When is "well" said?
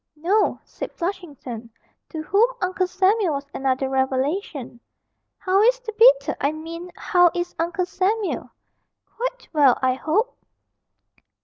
9.53-9.77